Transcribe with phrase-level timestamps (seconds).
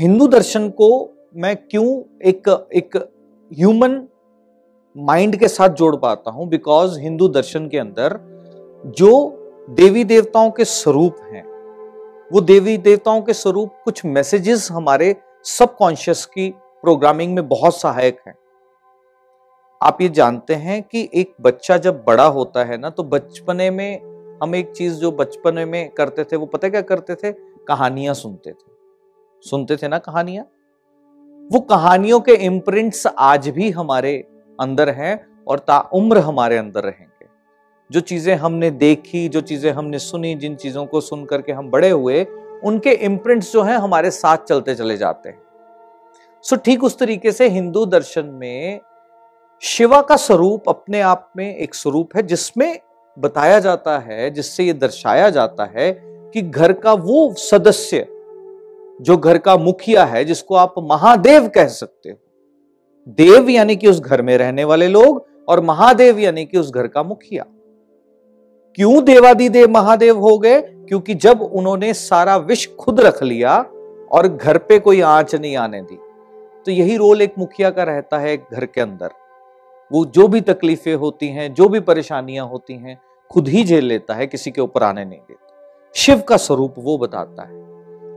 [0.00, 0.86] हिंदू दर्शन को
[1.36, 1.86] मैं क्यों
[2.24, 2.96] एक एक
[3.50, 4.08] ह्यूमन
[4.96, 6.48] माइंड के साथ जोड़ पाता हूँ?
[6.48, 8.16] बिकॉज़ हिंदू दर्शन के अंदर
[8.98, 9.10] जो
[9.70, 11.42] देवी देवताओं के स्वरूप हैं,
[12.32, 15.14] वो देवी देवताओं के स्वरूप कुछ मैसेजेस हमारे
[15.44, 16.48] सबकॉन्शियस की
[16.82, 18.34] प्रोग्रामिंग में बहुत सहायक हैं।
[19.80, 24.00] आप ये जानते हैं कि एक बच्चा जब बड़ा होता है ना तो बचपने में
[24.42, 27.32] हम एक चीज़ जो बचपने में करते थे, वो पता क्या करते थे?
[27.68, 28.69] कहानियाँ सुनते थे।
[29.42, 30.44] सुनते थे ना कहानियाँ?
[31.52, 34.26] वो कहानियों के इम्प्रिंट्स आज भी हमारे
[34.60, 37.26] अंदर हैं और ताउम्र हमारे अंदर रहेंगे।
[37.90, 41.90] जो चीज़ें हमने देखी, जो चीज़ें हमने सुनी, जिन चीज़ों को सुन करके हम बड़े
[41.90, 42.26] हुए,
[42.64, 45.42] उनके इम्प्रिंट्स जो हैं हमारे साथ चलते चले जाते हैं।
[46.42, 48.80] सो ठीक उस तरीके से हिंदू दर्शन में
[49.60, 52.80] शिवा का स्वरूप अपने आप में एक स्वरूप है, जिसमें
[53.18, 55.92] बताया जाता है, जिससे ये दर्शाया जाता है
[56.34, 58.06] कि घर का वो सदस्य
[59.00, 62.16] जो घर का मुखिया है, जिसको आप महादेव कह सकते हो।
[63.08, 66.86] देव यानी कि उस घर में रहने वाले लोग और महादेव यानी कि उस घर
[66.86, 67.44] का मुखिया।
[68.74, 70.60] क्यों देवादिदेव महादेव हो गए?
[70.60, 73.58] क्योंकि जब उन्होंने सारा विष खुद रख लिया
[74.12, 75.98] और घर पे कोई आँच नहीं आने दी
[76.66, 79.10] तो यही रोल एक मुखिया का रहता है घर के अंदर।
[79.92, 84.14] वो जो भी तकलीफें होती हैं, जो भी परेशानियाँ होती हैं, खुद ही झेल लेता
[84.14, 85.46] है, किसी के ऊपर आने नहीं देता।
[85.94, 87.59] शिव का स्वरूप वो बताता है।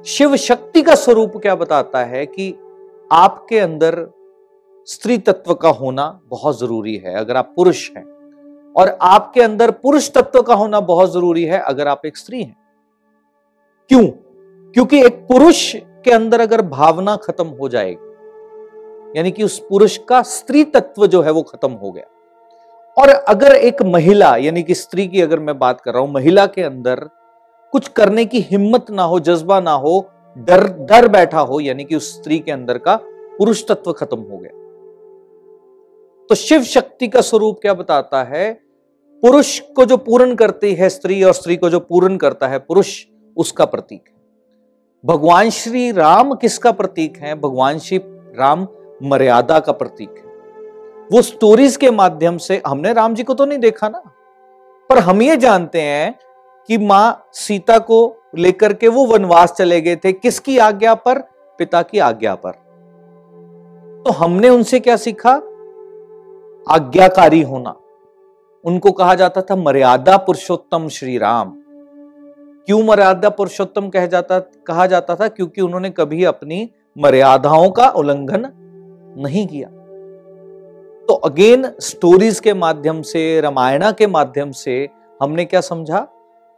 [0.06, 2.56] शिव शक्ति का स्वरूप क्या बताता है कि
[3.12, 4.12] आपके अंदर
[4.86, 8.04] स्त्री तत्व का होना बहुत ज़रूरी है, अगर आप पुरुष हैं।
[8.78, 12.58] और आपके अंदर पुरुष तत्व का होना बहुत ज़रूरी है, अगर आप एक स्त्री हैं।
[13.90, 14.08] क्यों?
[14.72, 20.22] क्योंकि एक पुरुष के अंदर अगर भावना खत्म हो जाएगी, यानी कि उस पुरुष का
[20.22, 22.06] स्त्री तत्व जो है वो खत्म हो गया।
[22.98, 26.46] और अगर एक महिला, यानी कि स्त्री की अगर मैं बात कर रहा हूँ, महिला
[26.46, 27.10] के अंदर
[27.74, 31.96] कुछ करने की हिम्मत ना हो, जज्बा ना हो, डर डर बैठा हो, यानी कि
[31.96, 33.00] उस स्त्री के अंदर का
[33.38, 34.52] पुरुष तत्व खत्म हो गया।
[36.30, 38.54] तो शिव शक्ति का स्वरूप क्या बताता है?
[39.22, 43.06] पुरुष को जो पूर्ण करती है स्त्री और स्त्री को जो पूर्ण करता है पुरुष,
[43.38, 44.16] उसका प्रतीक है।
[45.06, 47.36] भगवान श्री राम किसका प्रतीक है?
[47.36, 47.98] भगवान श्री
[48.40, 48.68] राम
[49.04, 50.24] मर्यादा का प्रतीक है।
[51.12, 54.02] वो स्टोरीज के माध्यम से, हमने राम जी को तो नहीं देखा ना?
[54.90, 56.20] पर हम ये जानते हैं
[56.68, 61.20] कि माँ सीता को लेकर के वो वनवास चले गए थे। किसकी आज्ञा पर?
[61.58, 62.52] पिता की आज्ञा पर।
[64.06, 65.32] तो हमने उनसे क्या सीखा?
[66.70, 67.76] आज्ञाकारी होना।
[68.66, 71.60] उनको कहा जाता था, मर्यादा पुरुषोत्तम श्री राम
[72.66, 75.28] क्यों मर्यादा पुरुषोत्तम कह जाता, कहा जाता था?
[75.28, 78.52] क्योंकि उन्होंने कभी अपनी मर्यादाओं का उल्लंघन
[79.18, 79.70] नहीं किया।
[81.08, 84.90] तो अगेन स्टोरीज के माध्यम से, रामायणा के माध्यम से
[85.22, 86.08] हमने क्या समझा?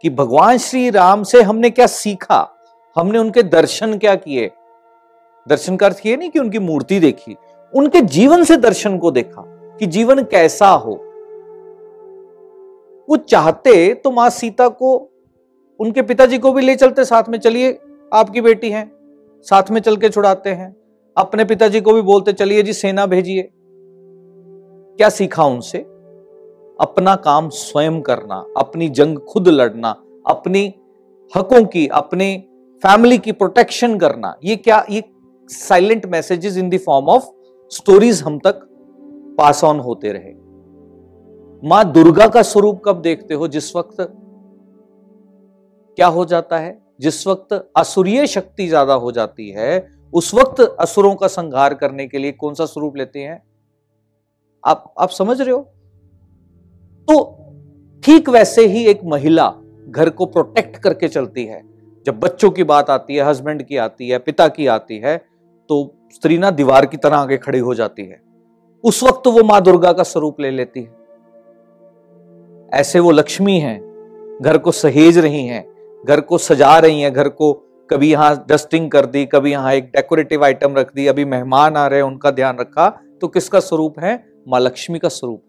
[0.04, 2.52] कि भगवान श्री राम से हमने क्या सीखा?
[2.96, 4.52] हमने उनके दर्शन क्या किए?
[5.48, 7.36] दर्शन का अर्थ ये नहीं कि उनकी मूर्ति देखी,
[7.74, 9.44] उनके जीवन से दर्शन को देखा
[9.80, 10.94] कि जीवन कैसा हो।
[13.10, 14.96] वो चाहते तो माँ सीता को,
[15.80, 17.80] उनके पिताजी को भी ले चलते, साथ में चलिए,
[18.14, 18.92] आपकी बेटी है,
[19.46, 20.76] साथ में चल के छुड़ाते हैं।
[21.18, 23.50] अपने पिताजी को भी बोलते, चलिए जी, सेना भेजिए।
[24.98, 25.86] क्या सीखा उनसे?
[26.82, 29.90] अपना काम स्वयं करना, अपनी जंग खुद लड़ना,
[30.28, 30.74] अपनी
[31.38, 32.44] हकों की, अपने
[32.84, 35.04] फैमिली की प्रोटेक्शन करना, ये क्या, ये
[35.48, 37.24] silent messages in the form of
[37.70, 38.60] stories हम तक
[39.38, 40.34] पास ऑन होते रहे।
[41.70, 43.48] माँ दुर्गा का स्वरूप कब देखते हो?
[43.48, 43.96] जिस वक्त
[45.96, 46.82] क्या हो जाता है?
[47.00, 52.18] जिस वक्त असुरीय शक्ति ज़्यादा हो जाती है, उस वक्त असुरों का संहार करने के
[52.18, 53.44] लिए कौन सा स्वरूप लेते हैं?
[54.66, 55.72] आप आप समझ रहे हो?
[57.08, 57.18] तो
[58.04, 59.54] ठीक वैसे ही एक महिला
[59.90, 61.62] घर को प्रोटेक्ट करके चलती है।
[62.06, 65.18] जब बच्चों की बात आती है हस्बैंड की आती है, पिता की आती है
[65.70, 68.22] तो स्त्री ना दीवार की तरह आगे खड़ी हो जाती है।
[68.84, 70.94] उस वक्त वो माँ दुर्गा का स्वरूप ले लेती है।
[72.72, 73.80] ऐसे वो लक्ष्मी हैं,
[74.42, 75.66] घर को सहेज रही हैं,
[76.04, 77.52] घर को सजा रही हैं, घर को
[77.90, 81.88] कभी यहाँ डस्टिंग कर दी, कभी यहाँ एक डेकोरेटिव आइटम रख दी, अभी मेहमान आ
[81.88, 82.90] रहे हैं, उनका ध्यान रखा
[83.22, 84.24] तो किसका स्वरूप है?
[84.48, 85.42] माँ लक्ष्मी का स्वरूप।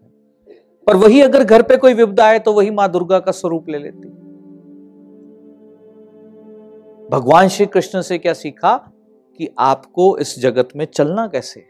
[0.87, 3.69] है पर वही अगर घर पे कोई विपदा आए तो वही माँ दुर्गा का स्वरूप
[3.69, 4.09] ले लेती।
[7.11, 8.91] भगवान श्री कृष्ण से क्या सीखा
[9.37, 11.67] कि आपको इस जगत में चलना कैसे है?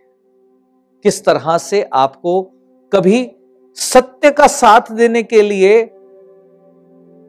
[1.04, 2.42] किस तरह से आपको
[2.94, 3.32] कभी
[3.76, 5.90] सत्य का साथ देने के लिए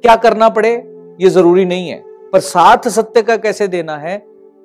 [0.02, 0.74] क्या करना पड़े,
[1.20, 4.18] ये ज़रूरी नहीं है। पर साथ सत्य का कैसे देना है,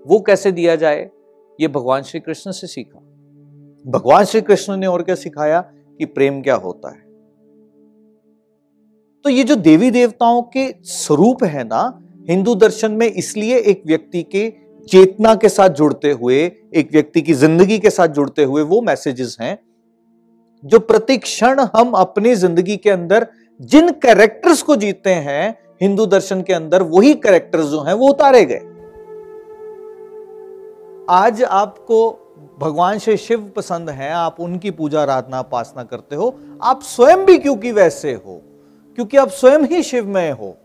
[0.08, 1.12] वो कैसे दिया जाए,
[1.62, 3.00] ये भगवान श्री कृष्ण से सीखा।
[3.92, 5.62] भगवान श्री कृष्ण ने और क्या सिखाया
[6.00, 7.03] कि प्रेम क्या होता है?
[9.26, 12.00] तो ये जो देवी देवताओं के स्वरूप है ना,
[12.30, 14.50] हिंदू दर्शन में इसलिए एक व्यक्ति के
[14.88, 16.40] चेतना के साथ जुड़ते हुए,
[16.74, 19.58] एक व्यक्ति की ज़िंदगी के साथ जुड़ते हुए वो मैसेजेस हैं,
[20.64, 23.28] जो प्रतिक्षण हम अपनी ज़िंदगी के अंदर
[23.60, 28.46] जिन कैरेक्टर्स को जीते हैं, हिंदू दर्शन के अंदर वही कैरेक्टर्स जो हैं वो उतारे
[28.46, 28.62] गए।
[31.12, 32.10] आज आपको
[32.60, 37.38] भगवान श्री शिव पसंद है, आप उनकी पूजा आराधना उपासना करते हो, आप स्वयं भी
[37.38, 38.42] क्योंकि वैसे हो।
[38.96, 40.58] क्योंकि आप स्वयं ही शिवमय हो।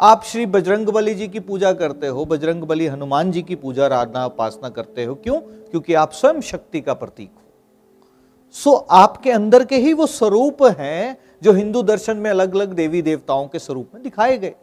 [0.00, 3.84] आप श्री बजरंग बली जी की पूजा करते हो बजरंग बली हनुमान जी की पूजा,
[3.84, 5.40] आराधना, उपासना करते हो। क्यों?
[5.40, 7.42] क्योंकि आप स्वयं शक्ति का प्रतीक हो।
[8.52, 13.02] सो आपके अंदर के ही वो स्वरूप हैं, जो हिंदू दर्शन में अलग अलग देवी
[13.02, 14.54] देवताओं के स्वरूप में दिखाए गए।